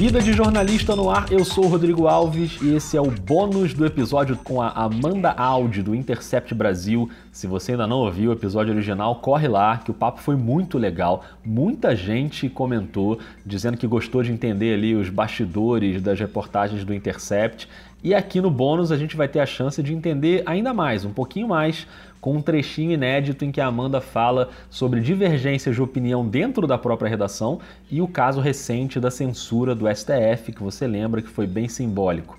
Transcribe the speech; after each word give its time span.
Vida 0.00 0.18
de 0.18 0.32
jornalista 0.32 0.96
no 0.96 1.10
ar, 1.10 1.30
eu 1.30 1.44
sou 1.44 1.66
o 1.66 1.68
Rodrigo 1.68 2.06
Alves 2.06 2.58
e 2.62 2.74
esse 2.74 2.96
é 2.96 3.00
o 3.02 3.10
bônus 3.10 3.74
do 3.74 3.84
episódio 3.84 4.34
com 4.34 4.62
a 4.62 4.70
Amanda 4.70 5.30
Audi 5.30 5.82
do 5.82 5.94
Intercept 5.94 6.54
Brasil. 6.54 7.10
Se 7.30 7.46
você 7.46 7.72
ainda 7.72 7.86
não 7.86 7.98
ouviu 7.98 8.30
o 8.30 8.32
episódio 8.32 8.72
original, 8.72 9.16
corre 9.16 9.46
lá, 9.46 9.76
que 9.76 9.90
o 9.90 9.94
papo 9.94 10.22
foi 10.22 10.36
muito 10.36 10.78
legal. 10.78 11.22
Muita 11.44 11.94
gente 11.94 12.48
comentou 12.48 13.18
dizendo 13.44 13.76
que 13.76 13.86
gostou 13.86 14.22
de 14.22 14.32
entender 14.32 14.72
ali 14.72 14.94
os 14.94 15.10
bastidores 15.10 16.00
das 16.00 16.18
reportagens 16.18 16.82
do 16.82 16.94
Intercept. 16.94 17.68
E 18.02 18.14
aqui 18.14 18.40
no 18.40 18.50
bônus 18.50 18.90
a 18.90 18.96
gente 18.96 19.16
vai 19.16 19.28
ter 19.28 19.40
a 19.40 19.46
chance 19.46 19.82
de 19.82 19.92
entender 19.92 20.42
ainda 20.46 20.72
mais, 20.72 21.04
um 21.04 21.12
pouquinho 21.12 21.48
mais, 21.48 21.86
com 22.20 22.34
um 22.34 22.42
trechinho 22.42 22.92
inédito 22.92 23.44
em 23.44 23.52
que 23.52 23.60
a 23.60 23.66
Amanda 23.66 24.00
fala 24.00 24.48
sobre 24.68 25.00
divergências 25.00 25.74
de 25.74 25.82
opinião 25.82 26.26
dentro 26.26 26.66
da 26.66 26.78
própria 26.78 27.08
redação 27.08 27.60
e 27.90 28.00
o 28.00 28.08
caso 28.08 28.40
recente 28.40 29.00
da 29.00 29.10
censura 29.10 29.74
do 29.74 29.86
STF, 29.94 30.52
que 30.52 30.62
você 30.62 30.86
lembra 30.86 31.22
que 31.22 31.28
foi 31.28 31.46
bem 31.46 31.68
simbólico. 31.68 32.38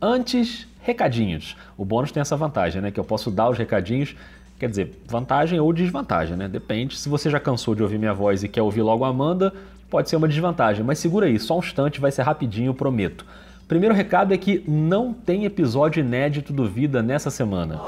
Antes, 0.00 0.66
recadinhos. 0.82 1.56
O 1.76 1.84
bônus 1.84 2.12
tem 2.12 2.20
essa 2.20 2.36
vantagem, 2.36 2.80
né? 2.80 2.90
Que 2.90 2.98
eu 2.98 3.04
posso 3.04 3.30
dar 3.30 3.50
os 3.50 3.58
recadinhos. 3.58 4.16
Quer 4.58 4.68
dizer, 4.68 4.98
vantagem 5.06 5.58
ou 5.60 5.72
desvantagem, 5.72 6.36
né? 6.36 6.48
Depende. 6.48 6.96
Se 6.96 7.08
você 7.08 7.28
já 7.30 7.38
cansou 7.38 7.74
de 7.74 7.82
ouvir 7.82 7.98
minha 7.98 8.14
voz 8.14 8.42
e 8.42 8.48
quer 8.48 8.62
ouvir 8.62 8.82
logo 8.82 9.04
a 9.04 9.08
Amanda, 9.08 9.52
pode 9.88 10.08
ser 10.08 10.16
uma 10.16 10.28
desvantagem. 10.28 10.84
Mas 10.84 10.98
segura 10.98 11.26
aí, 11.26 11.38
só 11.38 11.56
um 11.56 11.60
instante, 11.60 12.00
vai 12.00 12.10
ser 12.10 12.22
rapidinho, 12.22 12.72
prometo. 12.72 13.24
Primeiro 13.70 13.94
recado 13.94 14.34
é 14.34 14.36
que 14.36 14.64
não 14.66 15.12
tem 15.12 15.44
episódio 15.44 16.00
inédito 16.00 16.52
do 16.52 16.68
Vida 16.68 17.04
nessa 17.04 17.30
semana. 17.30 17.80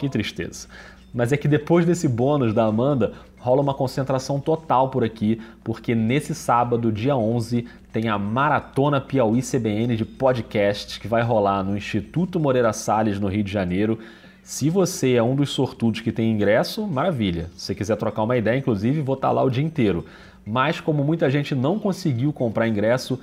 Que 0.00 0.08
tristeza. 0.08 0.66
Mas 1.14 1.30
é 1.30 1.36
que 1.36 1.46
depois 1.46 1.86
desse 1.86 2.08
bônus 2.08 2.52
da 2.52 2.64
Amanda, 2.64 3.12
rola 3.38 3.62
uma 3.62 3.74
concentração 3.74 4.40
total 4.40 4.88
por 4.88 5.04
aqui, 5.04 5.40
porque 5.62 5.94
nesse 5.94 6.34
sábado, 6.34 6.90
dia 6.90 7.16
11, 7.16 7.64
tem 7.92 8.08
a 8.08 8.18
Maratona 8.18 9.00
Piauí 9.00 9.40
CBN 9.40 9.94
de 9.94 10.04
podcast 10.04 10.98
que 10.98 11.06
vai 11.06 11.22
rolar 11.22 11.62
no 11.62 11.76
Instituto 11.76 12.40
Moreira 12.40 12.72
Salles, 12.72 13.20
no 13.20 13.28
Rio 13.28 13.44
de 13.44 13.52
Janeiro. 13.52 14.00
Se 14.42 14.68
você 14.68 15.12
é 15.12 15.22
um 15.22 15.36
dos 15.36 15.50
sortudos 15.50 16.00
que 16.00 16.10
tem 16.10 16.32
ingresso, 16.32 16.88
maravilha. 16.88 17.48
Se 17.54 17.66
você 17.66 17.74
quiser 17.76 17.96
trocar 17.96 18.24
uma 18.24 18.36
ideia, 18.36 18.58
inclusive, 18.58 19.00
vou 19.00 19.14
estar 19.14 19.30
lá 19.30 19.44
o 19.44 19.50
dia 19.50 19.62
inteiro. 19.62 20.04
Mas 20.44 20.80
como 20.80 21.04
muita 21.04 21.30
gente 21.30 21.54
não 21.54 21.78
conseguiu 21.78 22.32
comprar 22.32 22.66
ingresso, 22.66 23.20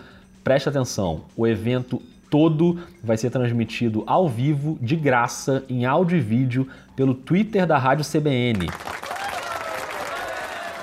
preste 0.49 0.67
atenção. 0.67 1.25
O 1.37 1.45
evento 1.45 2.01
todo 2.27 2.79
vai 3.03 3.15
ser 3.17 3.29
transmitido 3.29 4.03
ao 4.07 4.27
vivo, 4.27 4.79
de 4.81 4.95
graça, 4.95 5.63
em 5.69 5.85
áudio 5.85 6.17
e 6.17 6.21
vídeo, 6.21 6.67
pelo 6.95 7.13
Twitter 7.13 7.67
da 7.67 7.77
Rádio 7.77 8.03
CBN. 8.03 8.65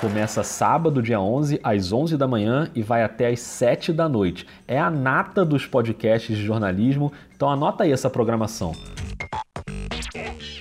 Começa 0.00 0.44
sábado, 0.44 1.03
dia 1.03 1.20
11, 1.20 1.59
às 1.64 1.92
11 1.92 2.17
da 2.17 2.28
manhã 2.28 2.70
e 2.77 2.83
vai 2.83 3.03
até 3.03 3.27
às 3.27 3.41
7 3.41 3.92
da 3.92 4.09
noite. 4.09 4.47
É 4.69 4.78
a 4.78 4.89
nata 4.89 5.44
dos 5.44 5.67
podcasts 5.67 6.37
de 6.37 6.44
jornalismo, 6.44 7.12
então 7.34 7.50
anota 7.50 7.83
aí 7.83 7.91
essa 7.91 8.09
programação. 8.09 8.72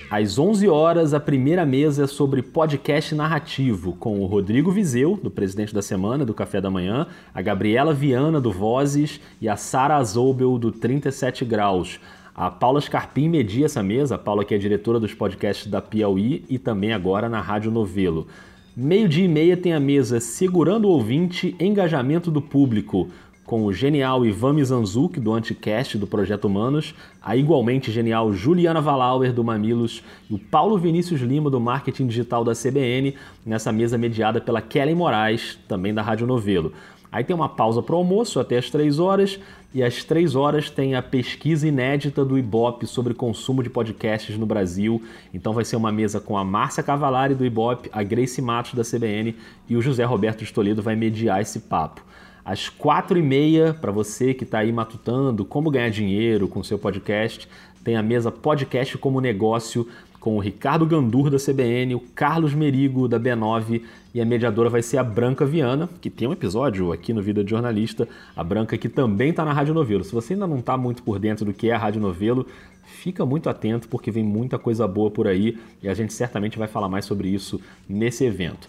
Às 0.08 0.38
11 0.38 0.68
horas, 0.68 1.12
a 1.12 1.18
primeira 1.18 1.66
mesa 1.66 2.04
é 2.04 2.06
sobre 2.06 2.40
podcast 2.40 3.12
narrativo, 3.12 3.92
com 3.94 4.20
o 4.20 4.26
Rodrigo 4.26 4.70
Vizeu, 4.70 5.18
do 5.20 5.32
Presidente 5.32 5.74
da 5.74 5.82
Semana, 5.82 6.24
do 6.24 6.32
Café 6.32 6.60
da 6.60 6.70
Manhã, 6.70 7.08
a 7.34 7.42
Gabriela 7.42 7.92
Viana, 7.92 8.40
do 8.40 8.52
Vozes, 8.52 9.20
e 9.40 9.48
a 9.48 9.56
Sara 9.56 10.02
Zobel, 10.04 10.58
do 10.58 10.70
37 10.70 11.44
Graus. 11.44 11.98
A 12.32 12.48
Paula 12.52 12.80
Scarpim 12.80 13.28
media 13.28 13.66
essa 13.66 13.82
mesa, 13.82 14.14
a 14.14 14.18
Paula 14.18 14.44
que 14.44 14.54
é 14.54 14.58
diretora 14.58 15.00
dos 15.00 15.12
podcasts 15.12 15.66
da 15.66 15.82
Piauí 15.82 16.44
e 16.48 16.56
também 16.56 16.92
agora 16.92 17.28
na 17.28 17.40
Rádio 17.40 17.72
Novelo. 17.72 18.28
Meio-dia 18.76 19.24
e 19.24 19.28
meia 19.28 19.56
tem 19.56 19.72
a 19.72 19.80
mesa 19.80 20.20
Segurando 20.20 20.84
o 20.84 20.90
Ouvinte, 20.90 21.56
Engajamento 21.58 22.30
do 22.30 22.42
Público, 22.42 23.08
com 23.46 23.64
o 23.64 23.72
genial 23.72 24.26
Ivan 24.26 24.54
Mizanzuki, 24.54 25.20
do 25.20 25.32
Anticast 25.32 25.96
do 25.96 26.06
Projeto 26.06 26.46
Humanos, 26.46 26.94
a 27.22 27.36
igualmente 27.36 27.92
genial 27.92 28.32
Juliana 28.32 28.80
Valauer, 28.80 29.32
do 29.32 29.44
Mamilos, 29.44 30.02
e 30.28 30.34
o 30.34 30.38
Paulo 30.38 30.76
Vinícius 30.76 31.20
Lima, 31.20 31.48
do 31.48 31.60
Marketing 31.60 32.08
Digital 32.08 32.42
da 32.42 32.52
CBN, 32.52 33.14
nessa 33.44 33.70
mesa 33.70 33.96
mediada 33.96 34.40
pela 34.40 34.60
Kelly 34.60 34.96
Moraes, 34.96 35.56
também 35.68 35.94
da 35.94 36.02
Rádio 36.02 36.26
Novelo. 36.26 36.72
Aí 37.10 37.22
tem 37.22 37.36
uma 37.36 37.48
pausa 37.48 37.80
para 37.80 37.94
o 37.94 37.98
almoço 37.98 38.40
até 38.40 38.58
as 38.58 38.68
3 38.68 38.98
horas, 38.98 39.38
e 39.72 39.80
às 39.80 40.02
3 40.02 40.34
horas 40.34 40.68
tem 40.68 40.96
a 40.96 41.02
pesquisa 41.02 41.68
inédita 41.68 42.24
do 42.24 42.36
Ibope 42.36 42.84
sobre 42.84 43.14
consumo 43.14 43.62
de 43.62 43.70
podcasts 43.70 44.36
no 44.36 44.44
Brasil. 44.44 45.00
Então 45.32 45.52
vai 45.52 45.64
ser 45.64 45.76
uma 45.76 45.92
mesa 45.92 46.18
com 46.18 46.36
a 46.36 46.44
Márcia 46.44 46.82
Cavalari 46.82 47.34
do 47.34 47.46
Ibope, 47.46 47.88
a 47.92 48.02
Grace 48.02 48.42
Matos 48.42 48.74
da 48.74 48.82
CBN 48.82 49.36
e 49.68 49.76
o 49.76 49.82
José 49.82 50.04
Roberto 50.04 50.44
de 50.44 50.52
Toledo 50.52 50.82
vai 50.82 50.96
mediar 50.96 51.40
esse 51.40 51.60
papo 51.60 52.02
às 52.46 52.68
quatro 52.68 53.18
e 53.18 53.22
meia, 53.22 53.74
para 53.74 53.90
você 53.90 54.32
que 54.32 54.44
está 54.44 54.60
aí 54.60 54.70
matutando 54.70 55.44
como 55.44 55.68
ganhar 55.68 55.90
dinheiro 55.90 56.46
com 56.46 56.60
o 56.60 56.64
seu 56.64 56.78
podcast, 56.78 57.48
tem 57.82 57.96
a 57.96 58.02
mesa 58.04 58.30
Podcast 58.30 58.96
como 58.98 59.20
Negócio 59.20 59.88
com 60.20 60.36
o 60.36 60.38
Ricardo 60.38 60.86
Gandur 60.86 61.28
da 61.28 61.38
CBN, 61.38 61.96
o 61.96 62.00
Carlos 62.14 62.54
Merigo 62.54 63.08
da 63.08 63.18
B9 63.18 63.82
e 64.14 64.20
a 64.20 64.24
mediadora 64.24 64.70
vai 64.70 64.80
ser 64.80 64.98
a 64.98 65.02
Branca 65.02 65.44
Viana, 65.44 65.90
que 66.00 66.08
tem 66.08 66.28
um 66.28 66.32
episódio 66.32 66.92
aqui 66.92 67.12
no 67.12 67.20
Vida 67.20 67.42
de 67.42 67.50
Jornalista, 67.50 68.08
a 68.36 68.44
Branca 68.44 68.78
que 68.78 68.88
também 68.88 69.30
está 69.30 69.44
na 69.44 69.52
Rádio 69.52 69.74
Novelo. 69.74 70.04
Se 70.04 70.12
você 70.12 70.34
ainda 70.34 70.46
não 70.46 70.58
está 70.60 70.76
muito 70.76 71.02
por 71.02 71.18
dentro 71.18 71.44
do 71.44 71.52
que 71.52 71.70
é 71.70 71.74
a 71.74 71.78
Rádio 71.78 72.00
Novelo, 72.00 72.46
fica 72.84 73.26
muito 73.26 73.50
atento 73.50 73.88
porque 73.88 74.12
vem 74.12 74.22
muita 74.22 74.56
coisa 74.56 74.86
boa 74.86 75.10
por 75.10 75.26
aí 75.26 75.58
e 75.82 75.88
a 75.88 75.94
gente 75.94 76.12
certamente 76.12 76.58
vai 76.58 76.68
falar 76.68 76.88
mais 76.88 77.04
sobre 77.04 77.26
isso 77.28 77.60
nesse 77.88 78.24
evento. 78.24 78.68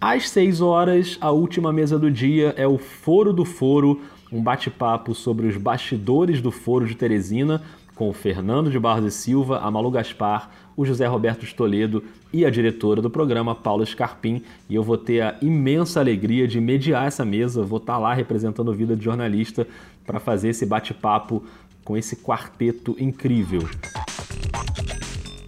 Às 0.00 0.30
6 0.30 0.60
horas, 0.60 1.18
a 1.20 1.32
última 1.32 1.72
mesa 1.72 1.98
do 1.98 2.08
dia 2.08 2.54
é 2.56 2.64
o 2.68 2.78
Foro 2.78 3.32
do 3.32 3.44
Foro, 3.44 4.00
um 4.30 4.40
bate-papo 4.40 5.12
sobre 5.12 5.48
os 5.48 5.56
bastidores 5.56 6.40
do 6.40 6.52
Foro 6.52 6.86
de 6.86 6.94
Teresina, 6.94 7.60
com 7.96 8.08
o 8.08 8.12
Fernando 8.12 8.70
de 8.70 8.78
Barros 8.78 9.06
e 9.06 9.10
Silva, 9.10 9.58
a 9.58 9.68
Malu 9.68 9.90
Gaspar, 9.90 10.50
o 10.76 10.86
José 10.86 11.04
Roberto 11.04 11.44
Toledo 11.52 12.04
e 12.32 12.46
a 12.46 12.50
diretora 12.50 13.02
do 13.02 13.10
programa, 13.10 13.56
Paula 13.56 13.84
Scarpim. 13.84 14.40
E 14.70 14.76
eu 14.76 14.84
vou 14.84 14.96
ter 14.96 15.20
a 15.20 15.36
imensa 15.42 15.98
alegria 15.98 16.46
de 16.46 16.60
mediar 16.60 17.08
essa 17.08 17.24
mesa, 17.24 17.64
vou 17.64 17.78
estar 17.78 17.98
lá 17.98 18.14
representando 18.14 18.70
a 18.70 18.74
vida 18.74 18.94
de 18.94 19.04
jornalista 19.04 19.66
para 20.06 20.20
fazer 20.20 20.50
esse 20.50 20.64
bate-papo 20.64 21.42
com 21.82 21.96
esse 21.96 22.14
quarteto 22.14 22.94
incrível. 23.00 23.68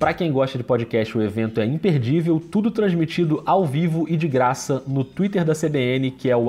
Para 0.01 0.15
quem 0.15 0.33
gosta 0.33 0.57
de 0.57 0.65
podcast, 0.65 1.17
o 1.19 1.21
evento 1.21 1.61
é 1.61 1.67
imperdível, 1.67 2.41
tudo 2.41 2.71
transmitido 2.71 3.43
ao 3.45 3.67
vivo 3.67 4.07
e 4.09 4.17
de 4.17 4.27
graça 4.27 4.83
no 4.87 5.05
Twitter 5.05 5.45
da 5.45 5.53
CBN, 5.53 6.11
que 6.13 6.31
é 6.31 6.35
o 6.35 6.47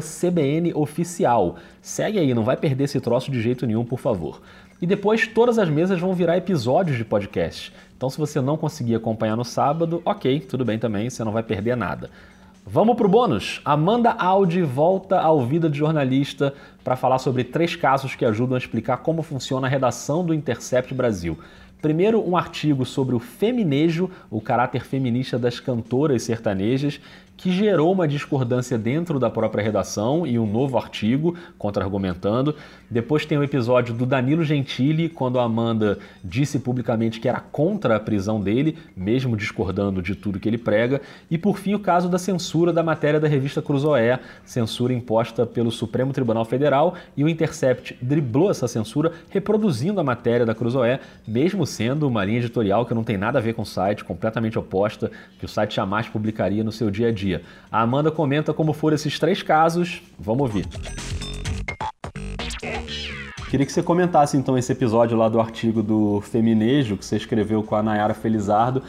CBNOficial. 0.00 1.56
Segue 1.82 2.18
aí, 2.18 2.32
não 2.32 2.44
vai 2.44 2.56
perder 2.56 2.84
esse 2.84 2.98
troço 3.02 3.30
de 3.30 3.42
jeito 3.42 3.66
nenhum, 3.66 3.84
por 3.84 3.98
favor. 3.98 4.40
E 4.80 4.86
depois 4.86 5.26
todas 5.26 5.58
as 5.58 5.68
mesas 5.68 6.00
vão 6.00 6.14
virar 6.14 6.38
episódios 6.38 6.96
de 6.96 7.04
podcast. 7.04 7.74
Então 7.94 8.08
se 8.08 8.16
você 8.16 8.40
não 8.40 8.56
conseguir 8.56 8.94
acompanhar 8.94 9.36
no 9.36 9.44
sábado, 9.44 10.00
ok, 10.02 10.40
tudo 10.40 10.64
bem 10.64 10.78
também, 10.78 11.10
você 11.10 11.22
não 11.22 11.32
vai 11.32 11.42
perder 11.42 11.76
nada. 11.76 12.08
Vamos 12.66 12.96
pro 12.96 13.06
bônus. 13.06 13.60
Amanda 13.62 14.10
Audi 14.12 14.62
volta 14.62 15.20
ao 15.20 15.44
Vida 15.44 15.68
de 15.68 15.76
Jornalista 15.76 16.54
para 16.82 16.96
falar 16.96 17.18
sobre 17.18 17.44
três 17.44 17.76
casos 17.76 18.14
que 18.14 18.24
ajudam 18.24 18.54
a 18.54 18.58
explicar 18.58 18.96
como 18.98 19.22
funciona 19.22 19.66
a 19.66 19.70
redação 19.70 20.24
do 20.24 20.32
Intercept 20.32 20.94
Brasil. 20.94 21.38
Primeiro, 21.82 22.26
um 22.26 22.34
artigo 22.34 22.86
sobre 22.86 23.14
o 23.14 23.18
feminejo, 23.18 24.10
o 24.30 24.40
caráter 24.40 24.82
feminista 24.82 25.38
das 25.38 25.60
cantoras 25.60 26.22
sertanejas, 26.22 26.98
que 27.44 27.52
gerou 27.52 27.92
uma 27.92 28.08
discordância 28.08 28.78
dentro 28.78 29.18
da 29.18 29.28
própria 29.28 29.62
redação 29.62 30.26
e 30.26 30.38
um 30.38 30.50
novo 30.50 30.78
artigo 30.78 31.36
contra-argumentando. 31.58 32.56
Depois 32.90 33.26
tem 33.26 33.36
o 33.36 33.44
episódio 33.44 33.92
do 33.92 34.06
Danilo 34.06 34.42
Gentili, 34.42 35.10
quando 35.10 35.38
a 35.38 35.42
Amanda 35.42 35.98
disse 36.24 36.58
publicamente 36.58 37.20
que 37.20 37.28
era 37.28 37.40
contra 37.40 37.96
a 37.96 38.00
prisão 38.00 38.40
dele, 38.40 38.78
mesmo 38.96 39.36
discordando 39.36 40.00
de 40.00 40.14
tudo 40.14 40.40
que 40.40 40.48
ele 40.48 40.56
prega. 40.56 41.02
E 41.30 41.36
por 41.36 41.58
fim, 41.58 41.74
o 41.74 41.78
caso 41.78 42.08
da 42.08 42.16
censura 42.16 42.72
da 42.72 42.82
matéria 42.82 43.20
da 43.20 43.28
revista 43.28 43.60
Cruzoé, 43.60 44.20
censura 44.42 44.94
imposta 44.94 45.44
pelo 45.44 45.70
Supremo 45.70 46.14
Tribunal 46.14 46.46
Federal, 46.46 46.94
e 47.14 47.22
o 47.22 47.28
Intercept 47.28 47.94
driblou 48.00 48.50
essa 48.50 48.66
censura, 48.66 49.12
reproduzindo 49.28 50.00
a 50.00 50.04
matéria 50.04 50.46
da 50.46 50.54
Cruzoé, 50.54 50.98
mesmo 51.28 51.66
sendo 51.66 52.08
uma 52.08 52.24
linha 52.24 52.38
editorial 52.38 52.86
que 52.86 52.94
não 52.94 53.04
tem 53.04 53.18
nada 53.18 53.38
a 53.38 53.42
ver 53.42 53.52
com 53.52 53.60
o 53.60 53.66
site, 53.66 54.02
completamente 54.02 54.58
oposta, 54.58 55.10
que 55.38 55.44
o 55.44 55.48
site 55.48 55.74
jamais 55.74 56.08
publicaria 56.08 56.64
no 56.64 56.72
seu 56.72 56.90
dia 56.90 57.08
a 57.08 57.12
dia 57.12 57.33
dia. 57.34 57.42
A 57.70 57.82
Amanda 57.82 58.10
comenta 58.10 58.52
como 58.52 58.72
foram 58.72 58.94
esses 58.94 59.18
três 59.18 59.42
casos. 59.42 60.02
Vamos 60.18 60.42
ouvir. 60.42 60.66
Queria 63.50 63.66
que 63.66 63.72
você 63.72 63.82
comentasse 63.82 64.36
então 64.36 64.58
esse 64.58 64.72
episódio 64.72 65.16
lá 65.16 65.28
do 65.28 65.40
artigo 65.40 65.82
do 65.82 66.20
Feminejo 66.22 66.96
que 66.96 67.04
você 67.04 67.16
escreveu 67.16 67.62
com 67.62 67.76
a 67.76 67.82
Nayara 67.82 68.14
Felizardo 68.14 68.82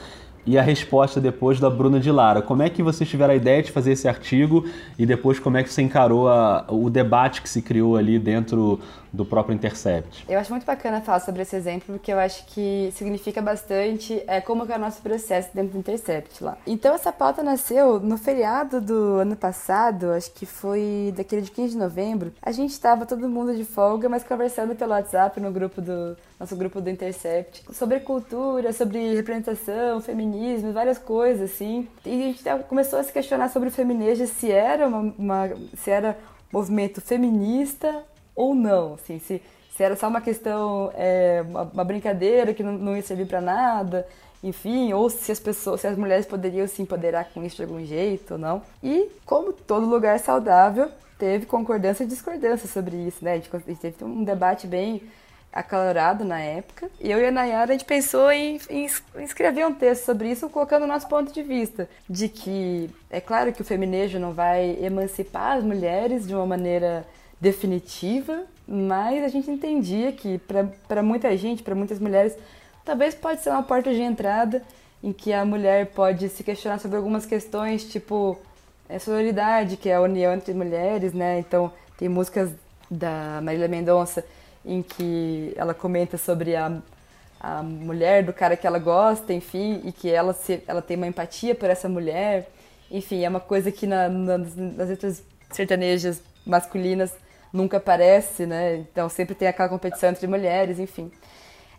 e 0.43 0.57
a 0.57 0.61
resposta 0.61 1.19
depois 1.19 1.59
da 1.59 1.69
Bruna 1.69 1.99
de 1.99 2.11
Lara. 2.11 2.41
Como 2.41 2.61
é 2.61 2.69
que 2.69 2.81
vocês 2.83 3.09
tiveram 3.09 3.33
a 3.33 3.35
ideia 3.35 3.61
de 3.63 3.71
fazer 3.71 3.91
esse 3.91 4.07
artigo 4.07 4.65
e 4.97 5.05
depois 5.05 5.39
como 5.39 5.57
é 5.57 5.63
que 5.63 5.71
você 5.71 5.81
encarou 5.81 6.29
a, 6.29 6.65
o 6.69 6.89
debate 6.89 7.41
que 7.41 7.49
se 7.49 7.61
criou 7.61 7.97
ali 7.97 8.17
dentro 8.19 8.79
do 9.15 9.25
próprio 9.25 9.55
Intercept. 9.55 10.25
Eu 10.27 10.39
acho 10.39 10.51
muito 10.51 10.65
bacana 10.65 11.01
falar 11.01 11.19
sobre 11.19 11.41
esse 11.41 11.55
exemplo, 11.55 11.95
porque 11.95 12.11
eu 12.11 12.19
acho 12.19 12.45
que 12.47 12.91
significa 12.95 13.41
bastante 13.41 14.21
é, 14.27 14.41
como 14.41 14.69
é 14.71 14.75
o 14.75 14.79
nosso 14.79 15.01
processo 15.01 15.49
dentro 15.53 15.73
do 15.73 15.79
Intercept 15.79 16.43
lá. 16.43 16.57
Então 16.67 16.93
essa 16.93 17.11
pauta 17.11 17.41
nasceu 17.41 17.99
no 17.99 18.17
feriado 18.17 18.81
do 18.81 19.15
ano 19.15 19.35
passado, 19.35 20.11
acho 20.11 20.31
que 20.31 20.45
foi 20.45 21.13
daquele 21.15 21.41
de 21.41 21.51
15 21.51 21.71
de 21.73 21.77
novembro. 21.77 22.33
A 22.41 22.51
gente 22.51 22.71
estava 22.71 23.05
todo 23.05 23.27
mundo 23.29 23.55
de 23.55 23.63
folga, 23.63 24.09
mas 24.09 24.23
conversando 24.23 24.75
pelo 24.75 24.91
WhatsApp 24.91 25.39
no 25.39 25.51
grupo 25.51 25.81
do 25.81 26.17
nosso 26.39 26.55
grupo 26.55 26.81
do 26.81 26.89
Intercept, 26.89 27.63
sobre 27.73 27.99
cultura, 28.01 28.73
sobre 28.73 29.15
representação, 29.15 30.01
feminismo, 30.01 30.73
várias 30.73 30.97
coisas 30.97 31.51
assim. 31.51 31.87
E 32.05 32.09
a 32.09 32.25
gente 32.27 32.43
começou 32.67 32.99
a 32.99 33.03
se 33.03 33.11
questionar 33.11 33.49
sobre 33.49 33.69
o 33.69 33.71
feminismo, 33.71 34.27
se 34.27 34.51
era 34.51 34.87
uma, 34.87 35.13
uma 35.17 35.49
se 35.75 35.89
era 35.89 36.17
movimento 36.51 37.01
feminista 37.01 38.03
ou 38.35 38.53
não, 38.53 38.95
assim, 38.95 39.19
se, 39.19 39.41
se 39.75 39.83
era 39.83 39.95
só 39.95 40.07
uma 40.07 40.21
questão, 40.21 40.91
é, 40.95 41.43
uma, 41.47 41.63
uma, 41.63 41.83
brincadeira 41.83 42.53
que 42.53 42.63
não, 42.63 42.73
não 42.73 42.95
ia 42.95 43.01
servir 43.01 43.25
para 43.25 43.41
nada, 43.41 44.07
enfim, 44.43 44.93
ou 44.93 45.09
se 45.09 45.31
as 45.31 45.39
pessoas, 45.39 45.81
se 45.81 45.87
as 45.87 45.97
mulheres 45.97 46.25
poderiam 46.25 46.67
se 46.67 46.81
empoderar 46.81 47.25
com 47.33 47.43
isso 47.43 47.55
de 47.55 47.63
algum 47.63 47.83
jeito 47.83 48.33
ou 48.33 48.37
não. 48.37 48.61
E 48.83 49.09
como 49.25 49.53
todo 49.53 49.85
lugar 49.85 50.19
saudável, 50.19 50.89
teve 51.17 51.45
concordância 51.45 52.03
e 52.03 52.07
discordância 52.07 52.67
sobre 52.67 52.95
isso, 52.95 53.23
né? 53.23 53.33
A 53.33 53.35
gente, 53.37 53.49
a 53.53 53.59
gente 53.59 53.79
teve 53.79 54.03
um 54.03 54.23
debate 54.23 54.67
bem 54.67 55.01
acalorado 55.55 56.25
na 56.25 56.39
época. 56.39 56.89
E 56.99 57.09
eu 57.09 57.17
e 57.19 57.25
a 57.25 57.31
Nayara, 57.31 57.71
a 57.71 57.73
gente 57.73 57.85
pensou 57.85 58.29
em, 58.29 58.59
em, 58.69 58.85
escrever 59.23 59.65
um 59.65 59.73
texto 59.73 60.03
sobre 60.03 60.29
isso, 60.29 60.49
colocando 60.49 60.83
o 60.83 60.87
nosso 60.87 61.07
ponto 61.07 61.31
de 61.31 61.41
vista. 61.41 61.89
De 62.09 62.27
que 62.27 62.89
é 63.09 63.21
claro 63.21 63.53
que 63.53 63.61
o 63.61 63.65
feminismo 63.65 64.19
não 64.19 64.33
vai 64.33 64.77
emancipar 64.81 65.57
as 65.57 65.63
mulheres 65.63 66.27
de 66.27 66.35
uma 66.35 66.45
maneira 66.45 67.07
definitiva, 67.39 68.43
mas 68.67 69.23
a 69.23 69.27
gente 69.27 69.49
entendia 69.49 70.11
que 70.11 70.39
para 70.87 71.03
muita 71.03 71.35
gente, 71.37 71.61
para 71.61 71.75
muitas 71.75 71.99
mulheres, 71.99 72.35
talvez 72.83 73.13
pode 73.13 73.41
ser 73.41 73.49
uma 73.49 73.63
porta 73.63 73.93
de 73.93 74.01
entrada 74.01 74.63
em 75.03 75.13
que 75.13 75.31
a 75.31 75.45
mulher 75.45 75.87
pode 75.87 76.29
se 76.29 76.43
questionar 76.43 76.79
sobre 76.79 76.97
algumas 76.97 77.25
questões, 77.25 77.83
tipo 77.85 78.37
é 78.87 78.99
sororidade, 78.99 79.77
que 79.77 79.89
é 79.89 79.95
a 79.95 80.01
união 80.01 80.33
entre 80.33 80.53
mulheres, 80.53 81.13
né? 81.13 81.39
Então, 81.39 81.71
tem 81.97 82.07
músicas 82.07 82.51
da 82.89 83.39
Marília 83.41 83.67
Mendonça 83.67 84.23
em 84.63 84.81
que 84.81 85.53
ela 85.55 85.73
comenta 85.73 86.17
sobre 86.17 86.55
a, 86.55 86.71
a 87.39 87.63
mulher 87.63 88.23
do 88.23 88.33
cara 88.33 88.55
que 88.55 88.65
ela 88.65 88.79
gosta, 88.79 89.33
enfim, 89.33 89.81
e 89.83 89.91
que 89.91 90.09
ela, 90.09 90.33
se, 90.33 90.63
ela 90.67 90.81
tem 90.81 90.97
uma 90.97 91.07
empatia 91.07 91.55
por 91.55 91.69
essa 91.69 91.87
mulher. 91.89 92.49
Enfim, 92.89 93.23
é 93.23 93.29
uma 93.29 93.39
coisa 93.39 93.71
que 93.71 93.87
na, 93.87 94.07
na, 94.07 94.37
nas 94.37 94.89
letras 94.89 95.23
sertanejas 95.51 96.21
masculinas 96.45 97.13
nunca 97.55 97.77
aparece, 97.77 98.45
né? 98.45 98.77
Então 98.77 99.09
sempre 99.09 99.35
tem 99.35 99.47
aquela 99.47 99.69
competição 99.69 100.09
entre 100.09 100.27
mulheres, 100.27 100.79
enfim. 100.79 101.11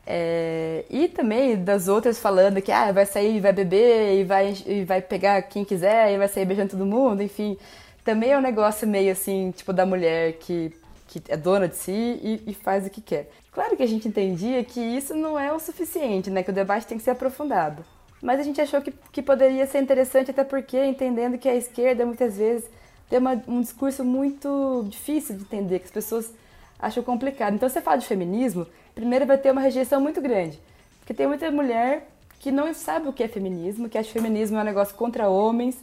É, 0.07 0.85
e 0.89 1.09
também 1.09 1.57
das 1.57 1.89
outras 1.89 2.19
falando 2.19 2.63
que 2.63 2.71
ah, 2.71 2.93
vai 2.93 3.07
sair, 3.07 3.41
vai 3.41 3.53
beber 3.53 4.21
e 4.21 4.25
vai, 4.25 4.55
e 4.67 4.85
vai 4.85 5.03
pegar 5.03 5.43
quem 5.43 5.65
quiser 5.65 6.13
e 6.13 6.19
vai 6.19 6.29
sair 6.29 6.45
beijando 6.45 6.71
todo 6.71 6.87
mundo, 6.87 7.23
enfim. 7.23 7.57
Também 8.05 8.31
é 8.31 8.39
um 8.39 8.41
negócio 8.41 8.87
meio 8.87 9.13
assim, 9.13 9.51
tipo, 9.51 9.73
da 9.73 9.85
mulher 9.85 10.35
que 10.35 10.73
que 11.09 11.23
é 11.29 11.37
dona 11.37 11.69
de 11.69 11.77
si 11.77 11.93
e, 11.93 12.43
e, 12.49 12.55
faz 12.55 12.87
o 12.87 12.91
que 12.91 13.01
quer. 13.01 13.31
Claro 13.53 13.77
que 13.77 13.83
a 13.83 13.87
gente 13.87 14.09
entendia 14.09 14.65
que 14.65 14.81
isso 14.81 15.15
não 15.15 15.39
é 15.39 15.53
o 15.53 15.59
suficiente, 15.59 16.31
né? 16.31 16.43
Que 16.43 16.51
o 16.51 16.53
debate 16.53 16.87
tem 16.87 16.99
que 16.99 17.05
ser 17.05 17.11
aprofundado. 17.11 17.85
Mas 18.21 18.41
a 18.41 18.43
gente 18.43 18.61
achou 18.61 18.81
que, 18.83 18.93
que 19.13 19.23
poderia 19.23 19.67
ser 19.67 19.81
interessante, 19.81 20.31
até 20.31 20.43
porque, 20.43 20.85
entendendo 20.85 21.39
que 21.39 21.49
a 21.49 21.55
esquerda 21.55 22.05
muitas 22.05 22.37
vezes 22.37 22.69
tem 23.09 23.19
uma, 23.19 23.43
um 23.47 23.61
discurso 23.61 24.05
muito 24.05 24.85
difícil 24.89 25.37
de 25.37 25.43
entender, 25.43 25.79
que 25.79 25.87
as 25.87 25.91
pessoas 25.91 26.31
acham 26.79 27.03
complicado. 27.03 27.55
Então, 27.55 27.69
você 27.69 27.81
fala 27.81 27.97
de 27.97 28.07
feminismo, 28.07 28.67
primeiro 28.95 29.27
vai 29.27 29.39
ter 29.39 29.51
uma 29.51 29.61
rejeição 29.61 30.01
muito 30.01 30.21
grande. 30.21 30.59
Porque 31.01 31.15
tem 31.15 31.27
muita 31.27 31.51
mulher 31.51 32.09
que 32.41 32.51
não 32.51 32.73
sabe 32.75 33.09
o 33.09 33.13
que 33.13 33.23
é 33.23 33.29
feminismo, 33.29 33.89
que 33.89 33.97
acha 33.97 34.09
que 34.09 34.13
feminismo 34.13 34.57
é 34.59 34.61
um 34.61 34.65
negócio 34.65 34.95
contra 34.95 35.29
homens, 35.29 35.77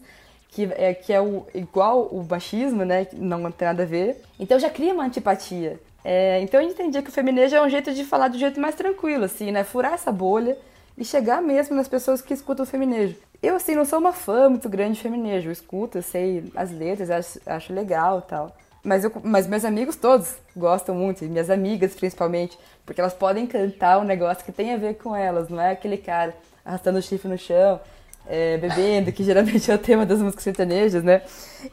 que 0.50 0.70
é, 0.75 0.94
que 0.94 1.12
é 1.12 1.20
o, 1.20 1.46
igual 1.54 2.08
o 2.08 2.25
machismo, 2.30 2.86
né? 2.86 3.08
Não 3.14 3.52
tem 3.52 3.68
nada 3.68 3.84
a 3.84 3.86
ver. 3.86 4.22
Então 4.40 4.60
já 4.60 4.70
cria 4.70 4.94
uma 4.94 5.06
antipatia. 5.06 5.80
É, 6.04 6.42
então 6.42 6.62
eu 6.62 6.70
entendi 6.70 7.02
que 7.02 7.10
o 7.10 7.14
feminismo 7.14 7.58
é 7.58 7.62
um 7.62 7.70
jeito 7.70 7.94
de 7.94 8.04
falar 8.04 8.28
do 8.28 8.38
jeito 8.38 8.60
mais 8.60 8.75
tranquilo, 8.75 9.24
assim, 9.24 9.52
né? 9.52 9.64
Furar 9.64 9.94
essa 9.94 10.12
bolha 10.12 10.58
e 10.98 11.04
chegar 11.04 11.42
mesmo 11.42 11.75
nas 11.75 11.88
pessoas 11.88 12.22
que 12.22 12.34
escutam 12.34 12.64
o 12.64 12.68
feminismo. 12.68 13.18
Eu, 13.44 13.57
assim, 13.57 13.75
não 13.75 13.84
sou 13.84 14.00
uma 14.00 14.13
fã 14.13 14.50
muito 14.50 14.69
grande 14.69 14.94
de 14.94 15.01
feminismo. 15.01 15.50
Eu 15.50 15.51
escuto, 15.51 15.98
eu 15.98 16.01
sei 16.01 16.50
as 16.56 16.72
letras, 16.72 17.12
acho, 17.12 17.42
acho 17.45 17.74
legal 17.74 18.22
tal. 18.22 18.56
Mas, 18.81 19.04
eu, 19.04 19.12
mas 19.22 19.48
meus 19.48 19.66
amigos 19.66 19.98
todos 19.98 20.36
gostam 20.56 20.95
muito, 20.95 21.25
e 21.25 21.28
minhas 21.28 21.50
amigas 21.50 21.94
principalmente, 21.94 22.57
porque 22.86 23.01
elas 23.01 23.13
podem 23.13 23.45
cantar 23.45 24.00
um 24.00 24.06
negócio 24.06 24.45
que 24.45 24.51
tem 24.51 24.74
a 24.74 24.78
ver 24.78 24.95
com 24.95 25.13
elas, 25.13 25.50
não 25.50 25.60
é 25.60 25.72
aquele 25.72 25.98
cara 25.98 26.34
arrastando 26.66 27.00
o 27.00 27.01
chifre 27.01 27.30
no 27.30 27.38
chão, 27.38 27.80
é, 28.28 28.57
bebendo, 28.57 29.12
que 29.12 29.24
geralmente 29.24 29.69
é 29.72 29.75
o 29.75 29.78
tema 29.78 30.06
das 30.06 30.19
músicas 30.19 30.44
sertanejas, 30.44 31.04
né? 31.04 31.22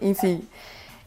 Enfim. 0.01 0.47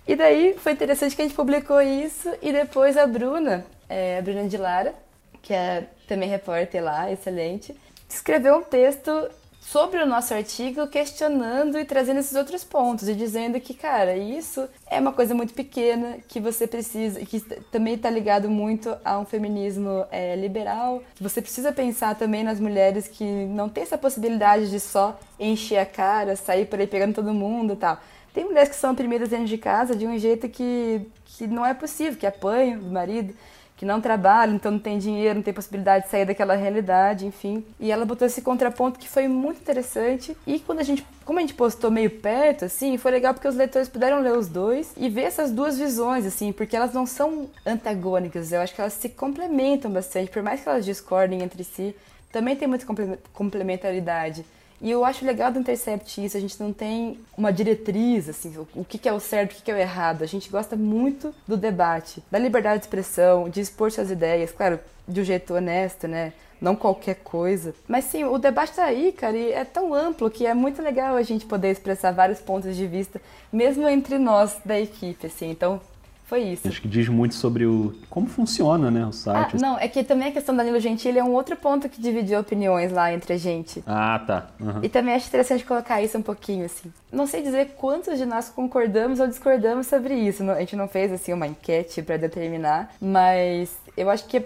E 0.08 0.16
daí 0.16 0.56
foi 0.58 0.72
interessante 0.72 1.16
que 1.16 1.22
a 1.22 1.26
gente 1.26 1.36
publicou 1.36 1.82
isso 1.82 2.30
e 2.42 2.54
depois 2.54 2.98
a 2.98 3.06
Bruna, 3.06 3.66
é, 3.90 4.18
a 4.18 4.22
Bruna 4.22 4.48
de 4.48 4.58
Lara, 4.58 4.94
que 5.42 5.54
é 5.54 5.88
também 6.08 6.30
repórter 6.30 6.82
lá, 6.84 7.12
excelente, 7.12 7.76
escreveu 8.10 8.58
um 8.58 8.64
texto 8.64 9.30
sobre 9.64 10.04
o 10.04 10.06
nosso 10.06 10.34
artigo, 10.34 10.86
questionando 10.88 11.80
e 11.80 11.86
trazendo 11.86 12.20
esses 12.20 12.36
outros 12.36 12.64
pontos 12.66 13.08
e 13.08 13.16
dizendo 13.16 13.60
que, 13.62 13.74
cara, 13.74 14.16
isso 14.18 14.68
é 14.86 15.00
uma 15.00 15.14
coisa 15.14 15.34
muito 15.34 15.54
pequena, 15.54 16.18
que 16.28 16.40
você 16.40 16.68
precisa, 16.68 17.22
que 17.22 17.40
também 17.72 17.94
está 17.94 18.10
ligado 18.10 18.50
muito 18.50 18.96
a 19.06 19.18
um 19.18 19.26
feminismo 19.26 20.06
é, 20.12 20.36
liberal, 20.36 21.02
você 21.20 21.42
precisa 21.42 21.72
pensar 21.72 22.16
também 22.16 22.44
nas 22.44 22.60
mulheres 22.60 23.08
que 23.08 23.24
não 23.24 23.70
tem 23.70 23.84
essa 23.84 23.98
possibilidade 23.98 24.70
de 24.70 24.80
só 24.80 25.18
encher 25.40 25.78
a 25.78 25.86
cara, 25.86 26.36
sair 26.36 26.66
por 26.66 26.80
aí 26.80 26.86
pegando 26.86 27.16
todo 27.16 27.34
mundo 27.34 27.74
e 27.74 27.78
tal. 27.78 27.98
Tem 28.34 28.44
mulheres 28.44 28.70
que 28.70 28.76
são 28.76 28.92
oprimidas 28.92 29.30
dentro 29.30 29.46
de 29.46 29.58
casa 29.58 29.96
de 29.96 30.06
um 30.06 30.18
jeito 30.18 30.50
que, 30.50 31.02
que 31.26 31.48
não 31.48 31.66
é 31.66 31.74
possível, 31.74 32.20
que 32.20 32.28
apanham 32.28 32.80
do 32.80 32.90
marido 32.92 33.34
que 33.76 33.86
não 33.86 34.00
trabalha, 34.00 34.54
então 34.54 34.72
não 34.72 34.80
tem 34.80 34.98
dinheiro, 34.98 35.36
não 35.36 35.44
tem 35.44 35.54
possibilidade 35.54 36.06
de 36.06 36.12
sair 36.12 36.26
daquela 36.26 36.56
realidade, 36.56 37.26
enfim. 37.26 37.66
E 37.80 37.92
ela 37.92 38.06
botou 38.06 38.26
esse 38.26 38.42
contraponto 38.42 39.00
que 39.00 39.10
foi 39.10 39.28
muito 39.28 39.60
interessante. 39.60 40.38
E 40.46 40.60
quando 40.60 40.80
a 40.80 40.84
gente, 40.84 41.06
como 41.26 41.40
a 41.40 41.42
gente 41.42 41.54
postou 41.54 41.90
meio 41.90 42.10
perto, 42.10 42.66
assim, 42.66 42.98
foi 42.98 43.12
legal 43.12 43.34
porque 43.34 43.48
os 43.48 43.56
leitores 43.56 43.90
puderam 43.90 44.22
ler 44.22 44.38
os 44.38 44.48
dois 44.48 44.94
e 44.96 45.10
ver 45.10 45.24
essas 45.24 45.52
duas 45.52 45.78
visões, 45.78 46.26
assim, 46.26 46.52
porque 46.52 46.76
elas 46.76 46.94
não 46.94 47.06
são 47.06 47.50
antagônicas, 47.66 48.52
eu 48.52 48.62
acho 48.62 48.74
que 48.74 48.82
elas 48.82 48.94
se 48.94 49.10
complementam 49.10 49.92
bastante, 49.92 50.30
por 50.30 50.44
mais 50.44 50.62
que 50.62 50.70
elas 50.70 50.86
discordem 50.86 51.42
entre 51.42 51.64
si, 51.64 51.96
também 52.32 52.56
tem 52.56 52.68
muita 52.68 52.86
complementaridade. 53.34 54.46
E 54.84 54.92
eu 54.92 55.06
acho 55.06 55.26
legal 55.26 55.50
do 55.50 55.60
Intercept 55.60 56.26
isso, 56.26 56.36
a 56.36 56.42
gente 56.42 56.62
não 56.62 56.74
tem 56.74 57.18
uma 57.38 57.54
diretriz, 57.54 58.28
assim, 58.28 58.54
o 58.76 58.84
que 58.84 59.08
é 59.08 59.14
o 59.14 59.20
certo, 59.20 59.54
o 59.54 59.64
que 59.64 59.72
é 59.72 59.74
o 59.74 59.78
errado. 59.78 60.24
A 60.24 60.28
gente 60.28 60.50
gosta 60.50 60.76
muito 60.76 61.34
do 61.48 61.56
debate, 61.56 62.22
da 62.30 62.38
liberdade 62.38 62.80
de 62.80 62.86
expressão, 62.88 63.48
de 63.48 63.62
expor 63.62 63.94
suas 63.94 64.12
ideias, 64.12 64.52
claro, 64.52 64.78
de 65.08 65.22
um 65.22 65.24
jeito 65.24 65.54
honesto, 65.54 66.06
né? 66.06 66.34
Não 66.60 66.76
qualquer 66.76 67.16
coisa. 67.16 67.74
Mas 67.88 68.04
sim, 68.04 68.26
o 68.26 68.38
debate 68.38 68.74
tá 68.74 68.84
aí, 68.84 69.14
cara, 69.14 69.38
e 69.38 69.54
é 69.54 69.64
tão 69.64 69.94
amplo 69.94 70.30
que 70.30 70.46
é 70.46 70.54
muito 70.54 70.82
legal 70.82 71.16
a 71.16 71.24
gente 71.24 71.46
poder 71.46 71.72
expressar 71.72 72.12
vários 72.12 72.42
pontos 72.42 72.76
de 72.76 72.86
vista, 72.86 73.22
mesmo 73.54 73.88
entre 73.88 74.18
nós 74.18 74.58
da 74.66 74.78
equipe, 74.78 75.28
assim. 75.28 75.50
Então, 75.50 75.80
foi 76.26 76.42
isso. 76.42 76.68
Acho 76.68 76.82
que 76.82 76.88
diz 76.88 77.08
muito 77.10 77.36
sobre 77.36 77.66
o 77.66 77.94
como 78.10 78.28
funciona, 78.28 78.90
né, 78.90 79.06
o 79.06 79.12
site. 79.12 79.56
Ah, 79.56 79.60
não, 79.60 79.78
é 79.78 79.88
que 79.88 80.04
também 80.04 80.30
a 80.30 80.32
questão 80.32 80.56
da 80.56 80.64
Danilo 80.64 80.80
Gentili 80.80 81.20
é 81.20 81.24
um 81.24 81.32
outro 81.32 81.56
ponto 81.56 81.90
que 81.90 82.02
dividiu 82.02 82.40
opiniões 82.40 82.92
lá 82.92 83.14
entre 83.14 83.34
a 83.34 83.38
gente. 83.38 83.84
Ah, 83.86 84.22
tá. 84.26 84.48
Uhum. 84.60 84.80
E 84.82 84.90
também 84.90 85.14
acho 85.14 85.28
interessante 85.28 85.66
colocar 85.66 86.02
isso 86.02 86.18
um 86.18 86.22
pouquinho, 86.22 86.66
assim. 86.66 86.92
Não 87.12 87.28
sei 87.28 87.42
dizer 87.42 87.76
quantos 87.78 88.18
de 88.18 88.26
nós 88.26 88.50
concordamos 88.50 89.20
ou 89.20 89.28
discordamos 89.28 89.88
sobre 89.88 90.14
isso. 90.14 90.50
A 90.50 90.60
gente 90.60 90.76
não 90.76 90.88
fez, 90.88 91.12
assim, 91.12 91.34
uma 91.34 91.46
enquete 91.46 92.02
para 92.02 92.18
determinar, 92.18 92.94
mas 93.02 93.76
eu 93.98 94.10
acho 94.10 94.26
que 94.26 94.44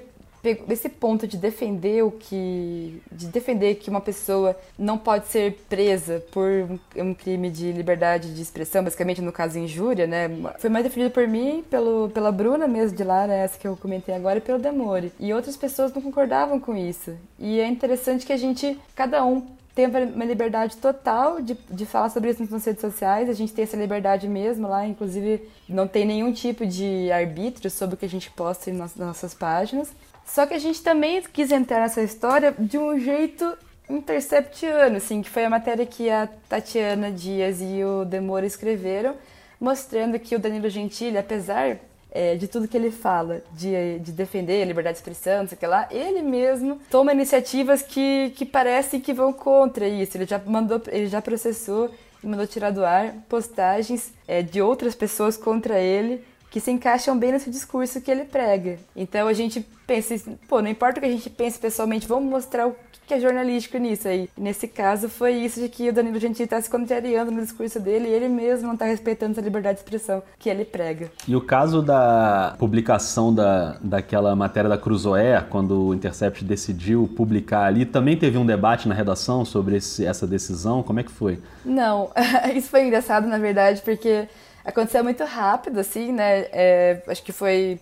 esse 0.69 0.89
ponto 0.89 1.27
de 1.27 1.37
defender 1.37 2.03
o 2.03 2.11
que 2.11 3.01
de 3.11 3.27
defender 3.27 3.75
que 3.75 3.89
uma 3.89 4.01
pessoa 4.01 4.55
não 4.77 4.97
pode 4.97 5.27
ser 5.27 5.53
presa 5.67 6.23
por 6.31 6.47
um 6.95 7.13
crime 7.13 7.49
de 7.49 7.71
liberdade 7.71 8.33
de 8.33 8.41
expressão, 8.41 8.83
basicamente 8.83 9.21
no 9.21 9.31
caso 9.31 9.57
injúria, 9.57 10.07
né? 10.07 10.29
Foi 10.59 10.69
mais 10.69 10.83
defendido 10.83 11.11
por 11.11 11.27
mim, 11.27 11.63
pelo 11.69 12.09
pela 12.09 12.31
Bruna 12.31 12.67
mesmo 12.67 12.95
de 12.97 13.03
lá, 13.03 13.27
né, 13.27 13.43
essa 13.43 13.57
que 13.57 13.67
eu 13.67 13.75
comentei 13.75 14.13
agora, 14.15 14.37
e 14.37 14.41
pelo 14.41 14.59
Demore. 14.59 15.11
E 15.19 15.33
outras 15.33 15.57
pessoas 15.57 15.93
não 15.93 16.01
concordavam 16.01 16.59
com 16.59 16.75
isso. 16.75 17.15
E 17.39 17.59
é 17.59 17.67
interessante 17.67 18.25
que 18.25 18.33
a 18.33 18.37
gente 18.37 18.79
cada 18.95 19.25
um 19.25 19.57
tem 19.77 19.85
uma 19.85 20.25
liberdade 20.25 20.75
total 20.77 21.39
de, 21.39 21.55
de 21.69 21.85
falar 21.85 22.09
sobre 22.09 22.31
isso 22.31 22.43
nas 22.49 22.65
redes 22.65 22.81
sociais. 22.81 23.29
A 23.29 23.33
gente 23.33 23.53
tem 23.53 23.61
essa 23.61 23.77
liberdade 23.77 24.27
mesmo 24.27 24.67
lá, 24.67 24.87
inclusive 24.87 25.47
não 25.69 25.87
tem 25.87 26.03
nenhum 26.03 26.33
tipo 26.33 26.65
de 26.65 27.11
arbítrio 27.11 27.69
sobre 27.69 27.93
o 27.93 27.97
que 27.97 28.05
a 28.05 28.09
gente 28.09 28.31
posta 28.31 28.71
nas 28.71 28.95
nossas 28.95 29.35
páginas. 29.35 29.93
Só 30.27 30.45
que 30.45 30.53
a 30.53 30.59
gente 30.59 30.83
também 30.83 31.21
quis 31.21 31.51
entrar 31.51 31.79
nessa 31.79 32.01
história 32.03 32.53
de 32.59 32.77
um 32.77 32.99
jeito 32.99 33.57
interceptiano, 33.89 34.97
assim, 34.97 35.21
que 35.21 35.29
foi 35.29 35.45
a 35.45 35.49
matéria 35.49 35.85
que 35.85 36.09
a 36.09 36.27
Tatiana 36.49 37.09
Dias 37.09 37.61
e 37.61 37.83
o 37.83 38.03
Demora 38.03 38.45
escreveram, 38.45 39.15
mostrando 39.59 40.19
que 40.19 40.35
o 40.35 40.39
Danilo 40.39 40.69
Gentili, 40.69 41.17
apesar 41.17 41.79
é, 42.11 42.35
de 42.35 42.47
tudo 42.47 42.67
que 42.67 42.75
ele 42.75 42.91
fala, 42.91 43.41
de, 43.53 43.99
de 43.99 44.11
defender 44.11 44.61
a 44.61 44.65
liberdade 44.65 44.95
de 44.95 44.99
expressão, 44.99 45.41
não 45.41 45.47
sei 45.47 45.55
o 45.55 45.59
que 45.59 45.67
lá, 45.67 45.87
ele 45.89 46.21
mesmo 46.21 46.79
toma 46.91 47.13
iniciativas 47.13 47.81
que, 47.81 48.33
que 48.35 48.45
parecem 48.45 48.99
que 48.99 49.13
vão 49.13 49.31
contra 49.31 49.87
isso. 49.87 50.17
Ele 50.17 50.25
já 50.25 50.39
mandou, 50.45 50.81
ele 50.87 51.07
já 51.07 51.21
processou 51.21 51.89
e 52.21 52.27
mandou 52.27 52.45
tirar 52.45 52.71
do 52.71 52.83
ar 52.83 53.13
postagens 53.29 54.11
é, 54.27 54.41
de 54.41 54.61
outras 54.61 54.93
pessoas 54.93 55.37
contra 55.37 55.79
ele 55.79 56.23
que 56.49 56.59
se 56.59 56.71
encaixam 56.71 57.17
bem 57.17 57.31
nesse 57.31 57.49
discurso 57.49 58.01
que 58.01 58.09
ele 58.09 58.25
prega. 58.25 58.77
Então 58.95 59.27
a 59.27 59.33
gente 59.33 59.65
pensa, 59.85 60.15
pô, 60.47 60.61
não 60.61 60.69
importa 60.69 60.99
o 60.99 61.01
que 61.01 61.07
a 61.07 61.11
gente 61.11 61.29
pense 61.29 61.57
pessoalmente, 61.57 62.07
vamos 62.07 62.29
mostrar 62.29 62.67
o 62.67 62.75
que 63.07 63.13
é 63.13 63.19
jornalístico 63.21 63.77
nisso 63.77 64.05
aí. 64.05 64.29
nesse 64.37 64.67
caso 64.67 65.07
foi 65.07 65.31
isso 65.31 65.61
de 65.61 65.69
que 65.69 65.87
o 65.87 65.93
Danilo 65.93 66.19
Gentili 66.19 66.43
está 66.43 66.61
se 66.61 66.69
contrariando 66.69 67.31
no 67.31 67.41
discurso 67.41 67.79
dele 67.79 68.09
e 68.09 68.11
ele 68.11 68.27
mesmo 68.27 68.67
não 68.67 68.73
está 68.73 68.85
respeitando 68.85 69.31
essa 69.31 69.41
liberdade 69.41 69.75
de 69.75 69.83
expressão 69.83 70.21
que 70.37 70.49
ele 70.49 70.65
prega. 70.65 71.09
E 71.25 71.33
o 71.33 71.39
caso 71.39 71.81
da 71.81 72.55
publicação 72.59 73.33
da, 73.33 73.77
daquela 73.81 74.35
matéria 74.35 74.69
da 74.69 74.77
Cruzoé, 74.77 75.41
quando 75.49 75.87
o 75.87 75.93
Intercept 75.93 76.43
decidiu 76.43 77.09
publicar 77.15 77.63
ali, 77.63 77.85
também 77.85 78.17
teve 78.17 78.37
um 78.37 78.45
debate 78.45 78.89
na 78.89 78.93
redação 78.93 79.45
sobre 79.45 79.77
esse, 79.77 80.05
essa 80.05 80.27
decisão? 80.27 80.83
Como 80.83 80.99
é 80.99 81.03
que 81.03 81.11
foi? 81.11 81.39
Não, 81.63 82.11
isso 82.53 82.67
foi 82.67 82.83
engraçado 82.83 83.25
na 83.25 83.37
verdade, 83.37 83.81
porque 83.85 84.27
aconteceu 84.67 85.03
muito 85.03 85.23
rápido, 85.23 85.79
assim, 85.79 86.11
né? 86.11 86.47
É, 86.51 87.01
acho 87.07 87.23
que 87.23 87.31
foi 87.31 87.79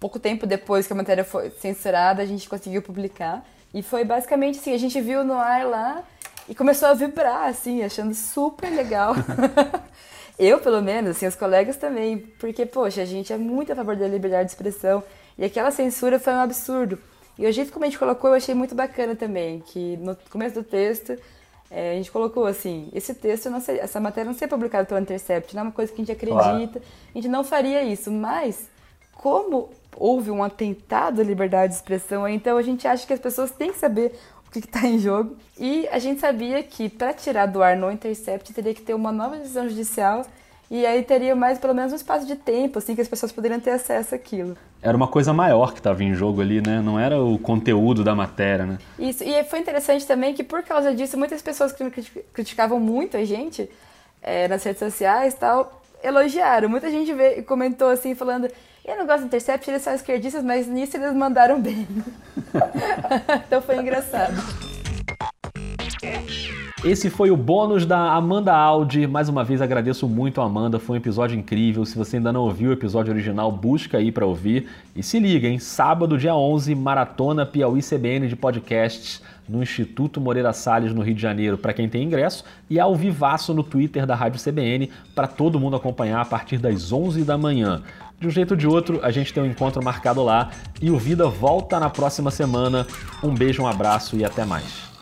pouco 0.00 0.18
tempo 0.18 0.46
depois 0.46 0.86
que 0.86 0.92
a 0.92 0.96
matéria 0.96 1.22
foi 1.22 1.50
censurada, 1.50 2.22
a 2.22 2.26
gente 2.26 2.48
conseguiu 2.48 2.80
publicar. 2.80 3.44
E 3.72 3.82
foi 3.82 4.04
basicamente 4.04 4.58
assim, 4.58 4.72
a 4.72 4.78
gente 4.78 5.00
viu 5.00 5.22
no 5.22 5.34
ar 5.34 5.66
lá 5.66 6.02
e 6.48 6.54
começou 6.54 6.88
a 6.88 6.94
vibrar, 6.94 7.48
assim, 7.48 7.82
achando 7.82 8.14
super 8.14 8.70
legal. 8.70 9.14
Eu, 10.38 10.58
pelo 10.58 10.82
menos, 10.82 11.10
assim, 11.10 11.26
os 11.26 11.36
colegas 11.36 11.76
também, 11.76 12.18
porque, 12.18 12.66
poxa, 12.66 13.02
a 13.02 13.04
gente 13.04 13.32
é 13.32 13.36
muito 13.36 13.72
a 13.72 13.76
favor 13.76 13.94
da 13.94 14.08
liberdade 14.08 14.46
de 14.46 14.50
expressão 14.50 15.02
e 15.38 15.44
aquela 15.44 15.70
censura 15.70 16.18
foi 16.18 16.32
um 16.32 16.40
absurdo. 16.40 16.98
E 17.38 17.46
o 17.46 17.52
jeito 17.52 17.72
como 17.72 17.84
a 17.84 17.88
gente 17.88 17.98
colocou 17.98 18.30
eu 18.30 18.36
achei 18.36 18.54
muito 18.54 18.74
bacana 18.74 19.14
também, 19.14 19.60
que 19.60 19.96
no 19.98 20.16
começo 20.30 20.54
do 20.54 20.64
texto 20.64 21.16
é, 21.74 21.92
a 21.92 21.94
gente 21.96 22.12
colocou 22.12 22.46
assim, 22.46 22.88
esse 22.92 23.12
texto, 23.14 23.48
essa 23.68 23.98
matéria 23.98 24.30
não 24.30 24.38
ser 24.38 24.46
publicada 24.46 24.84
pelo 24.84 25.00
Intercept, 25.00 25.54
não 25.54 25.62
é 25.62 25.64
uma 25.64 25.72
coisa 25.72 25.92
que 25.92 26.00
a 26.00 26.04
gente 26.04 26.12
acredita, 26.12 26.78
claro. 26.78 26.82
a 27.12 27.18
gente 27.18 27.28
não 27.28 27.42
faria 27.42 27.82
isso, 27.82 28.12
mas 28.12 28.68
como 29.12 29.70
houve 29.96 30.30
um 30.30 30.44
atentado 30.44 31.20
à 31.20 31.24
liberdade 31.24 31.72
de 31.72 31.78
expressão, 31.78 32.28
então 32.28 32.56
a 32.56 32.62
gente 32.62 32.86
acha 32.86 33.04
que 33.04 33.12
as 33.12 33.18
pessoas 33.18 33.50
têm 33.50 33.72
que 33.72 33.78
saber 33.78 34.14
o 34.46 34.50
que 34.52 34.60
está 34.60 34.86
em 34.86 34.98
jogo. 34.98 35.36
E 35.58 35.88
a 35.88 35.98
gente 35.98 36.20
sabia 36.20 36.62
que 36.62 36.88
para 36.88 37.12
tirar 37.12 37.46
do 37.46 37.62
ar 37.62 37.76
no 37.76 37.90
Intercept 37.90 38.52
teria 38.52 38.74
que 38.74 38.82
ter 38.82 38.94
uma 38.94 39.10
nova 39.10 39.36
decisão 39.36 39.68
judicial 39.68 40.24
e 40.70 40.84
aí 40.86 41.02
teria 41.02 41.36
mais 41.36 41.58
pelo 41.58 41.74
menos 41.74 41.92
um 41.92 41.96
espaço 41.96 42.26
de 42.26 42.36
tempo, 42.36 42.78
assim, 42.78 42.94
que 42.94 43.00
as 43.00 43.08
pessoas 43.08 43.32
poderiam 43.32 43.60
ter 43.60 43.70
acesso 43.70 44.14
àquilo. 44.14 44.56
Era 44.82 44.96
uma 44.96 45.08
coisa 45.08 45.32
maior 45.32 45.72
que 45.72 45.80
estava 45.80 46.02
em 46.02 46.14
jogo 46.14 46.40
ali, 46.40 46.60
né? 46.60 46.80
Não 46.80 46.98
era 46.98 47.20
o 47.20 47.38
conteúdo 47.38 48.02
da 48.02 48.14
matéria, 48.14 48.66
né? 48.66 48.78
Isso, 48.98 49.24
e 49.24 49.44
foi 49.44 49.58
interessante 49.60 50.06
também 50.06 50.34
que 50.34 50.42
por 50.42 50.62
causa 50.62 50.94
disso, 50.94 51.18
muitas 51.18 51.40
pessoas 51.42 51.72
que 51.72 51.84
criticavam 52.32 52.80
muito 52.80 53.16
a 53.16 53.24
gente 53.24 53.68
é, 54.22 54.48
nas 54.48 54.62
redes 54.64 54.80
sociais 54.80 55.34
tal, 55.34 55.82
elogiaram. 56.02 56.68
Muita 56.68 56.90
gente 56.90 57.12
veio, 57.12 57.44
comentou 57.44 57.88
assim, 57.88 58.14
falando, 58.14 58.48
eu 58.84 58.96
não 58.96 59.06
gosto 59.06 59.20
do 59.20 59.26
Intercept, 59.26 59.70
eles 59.70 59.82
são 59.82 59.94
esquerdistas, 59.94 60.42
mas 60.42 60.66
nisso 60.66 60.96
eles 60.96 61.14
mandaram 61.14 61.60
bem. 61.60 61.86
então 63.46 63.62
foi 63.62 63.76
engraçado. 63.76 64.34
Esse 66.84 67.08
foi 67.08 67.30
o 67.30 67.36
bônus 67.36 67.86
da 67.86 68.12
Amanda 68.12 68.54
Audi. 68.54 69.06
Mais 69.06 69.26
uma 69.26 69.42
vez 69.42 69.62
agradeço 69.62 70.06
muito 70.06 70.42
a 70.42 70.44
Amanda, 70.44 70.78
foi 70.78 70.96
um 70.96 71.00
episódio 71.00 71.34
incrível. 71.34 71.82
Se 71.86 71.96
você 71.96 72.18
ainda 72.18 72.30
não 72.30 72.42
ouviu 72.42 72.68
o 72.68 72.72
episódio 72.74 73.10
original, 73.10 73.50
busca 73.50 73.96
aí 73.96 74.12
para 74.12 74.26
ouvir. 74.26 74.68
E 74.94 75.02
se 75.02 75.18
liga, 75.18 75.48
hein? 75.48 75.58
Sábado, 75.58 76.18
dia 76.18 76.36
11, 76.36 76.74
Maratona 76.74 77.46
Piauí 77.46 77.80
CBN 77.80 78.28
de 78.28 78.36
podcasts 78.36 79.22
no 79.48 79.62
Instituto 79.62 80.20
Moreira 80.20 80.52
Salles, 80.52 80.92
no 80.92 81.00
Rio 81.00 81.14
de 81.14 81.22
Janeiro, 81.22 81.56
para 81.56 81.72
quem 81.72 81.88
tem 81.88 82.02
ingresso, 82.02 82.44
e 82.68 82.78
ao 82.78 82.94
vivaço 82.94 83.54
no 83.54 83.62
Twitter 83.62 84.04
da 84.04 84.14
Rádio 84.14 84.38
CBN 84.42 84.90
para 85.14 85.26
todo 85.26 85.58
mundo 85.58 85.76
acompanhar 85.76 86.20
a 86.20 86.24
partir 86.26 86.58
das 86.58 86.92
11 86.92 87.24
da 87.24 87.38
manhã. 87.38 87.82
De 88.20 88.26
um 88.26 88.30
jeito 88.30 88.50
ou 88.50 88.56
de 88.58 88.66
outro, 88.66 89.00
a 89.02 89.10
gente 89.10 89.32
tem 89.32 89.42
um 89.42 89.46
encontro 89.46 89.82
marcado 89.82 90.22
lá 90.22 90.50
e 90.82 90.90
o 90.90 90.98
Vida 90.98 91.28
volta 91.28 91.80
na 91.80 91.88
próxima 91.88 92.30
semana. 92.30 92.86
Um 93.22 93.34
beijo, 93.34 93.62
um 93.62 93.66
abraço 93.66 94.16
e 94.16 94.22
até 94.24 94.44
mais. 94.44 94.93